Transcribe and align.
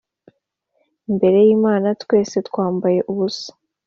Imbere 1.09 1.37
y'Imana, 1.47 1.87
twese 2.01 2.37
twambaye 2.47 2.99
ubusa: 3.11 3.49